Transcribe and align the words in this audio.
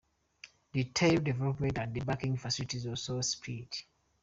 Retail 0.73 1.19
development 1.19 1.77
and 1.77 2.03
banking 2.03 2.35
facilities 2.35 2.87
also 2.87 3.21
spread. 3.21 3.67